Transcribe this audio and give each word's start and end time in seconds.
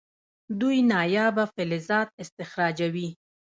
دوی 0.59 0.77
نایابه 0.91 1.43
فلزات 1.55 2.09
استخراجوي. 2.23 3.09